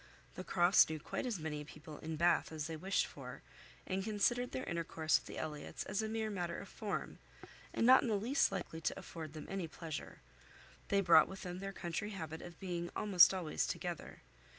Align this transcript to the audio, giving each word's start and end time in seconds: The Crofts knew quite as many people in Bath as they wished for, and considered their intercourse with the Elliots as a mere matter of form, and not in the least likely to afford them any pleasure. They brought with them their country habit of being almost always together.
The 0.33 0.43
Crofts 0.43 0.89
knew 0.89 0.99
quite 0.99 1.27
as 1.27 1.37
many 1.37 1.63
people 1.63 1.99
in 1.99 2.15
Bath 2.15 2.51
as 2.51 2.65
they 2.65 2.75
wished 2.75 3.05
for, 3.05 3.43
and 3.85 4.03
considered 4.03 4.51
their 4.51 4.63
intercourse 4.63 5.19
with 5.19 5.27
the 5.27 5.37
Elliots 5.37 5.83
as 5.83 6.01
a 6.01 6.09
mere 6.09 6.31
matter 6.31 6.57
of 6.57 6.69
form, 6.69 7.19
and 7.71 7.85
not 7.85 8.01
in 8.01 8.07
the 8.07 8.15
least 8.17 8.51
likely 8.51 8.81
to 8.81 8.97
afford 8.97 9.33
them 9.33 9.45
any 9.47 9.67
pleasure. 9.67 10.17
They 10.87 11.01
brought 11.01 11.27
with 11.27 11.43
them 11.43 11.59
their 11.59 11.71
country 11.71 12.09
habit 12.09 12.41
of 12.41 12.59
being 12.59 12.89
almost 12.95 13.31
always 13.31 13.67
together. 13.67 14.21